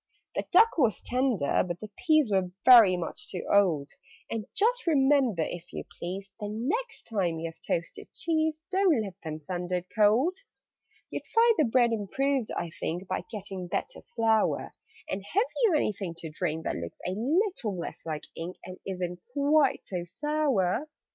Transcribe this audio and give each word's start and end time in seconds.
"The 0.33 0.45
duck 0.51 0.79
was 0.79 0.99
tender, 0.99 1.63
but 1.63 1.79
the 1.79 1.91
peas 1.95 2.31
Were 2.31 2.49
very 2.65 2.97
much 2.97 3.29
too 3.29 3.45
old: 3.47 3.91
And 4.31 4.47
just 4.55 4.87
remember, 4.87 5.43
if 5.45 5.71
you 5.71 5.83
please, 5.99 6.31
The 6.39 6.49
next 6.49 7.03
time 7.03 7.37
you 7.39 7.45
have 7.51 7.61
toasted 7.61 8.11
cheese, 8.11 8.63
Don't 8.71 8.99
let 9.03 9.13
them 9.23 9.37
send 9.37 9.71
it 9.71 9.85
cold. 9.95 10.37
"You'd 11.11 11.27
find 11.27 11.53
the 11.59 11.65
bread 11.65 11.91
improved, 11.91 12.51
I 12.53 12.71
think, 12.71 13.07
By 13.07 13.25
getting 13.29 13.67
better 13.67 14.01
flour: 14.15 14.73
And 15.07 15.23
have 15.23 15.45
you 15.65 15.75
anything 15.75 16.15
to 16.15 16.31
drink 16.31 16.63
That 16.63 16.77
looks 16.77 16.99
a 17.05 17.11
little 17.11 17.77
less 17.77 18.03
like 18.03 18.23
ink, 18.35 18.57
And 18.65 18.79
isn't 18.87 19.21
quite 19.35 19.85
so 19.85 20.03
sour?" 20.03 20.89